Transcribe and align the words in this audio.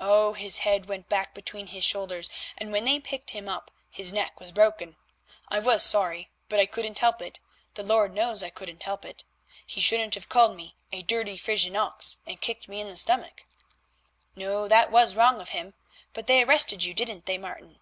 "Oh, 0.00 0.32
his 0.32 0.60
head 0.60 0.88
went 0.88 1.10
back 1.10 1.34
between 1.34 1.66
his 1.66 1.84
shoulders, 1.84 2.30
and 2.56 2.72
when 2.72 2.86
they 2.86 2.98
picked 2.98 3.32
him 3.32 3.50
up, 3.50 3.70
his 3.90 4.10
neck 4.14 4.40
was 4.40 4.50
broken. 4.50 4.96
I 5.50 5.58
was 5.58 5.82
sorry, 5.82 6.30
but 6.48 6.58
I 6.58 6.64
couldn't 6.64 7.00
help 7.00 7.20
it, 7.20 7.38
the 7.74 7.82
Lord 7.82 8.14
knows 8.14 8.42
I 8.42 8.48
couldn't 8.48 8.84
help 8.84 9.04
it; 9.04 9.24
he 9.66 9.82
shouldn't 9.82 10.14
have 10.14 10.30
called 10.30 10.56
me 10.56 10.74
'a 10.90 11.02
dirty 11.02 11.36
Frisian 11.36 11.76
ox' 11.76 12.16
and 12.26 12.40
kicked 12.40 12.66
me 12.66 12.80
in 12.80 12.88
the 12.88 12.96
stomach." 12.96 13.44
"No, 14.34 14.68
that 14.68 14.90
was 14.90 15.12
very 15.12 15.22
wrong 15.26 15.40
of 15.42 15.50
him. 15.50 15.74
But 16.14 16.28
they 16.28 16.42
arrested 16.42 16.84
you, 16.84 16.94
didn't 16.94 17.26
they, 17.26 17.36
Martin?" 17.36 17.78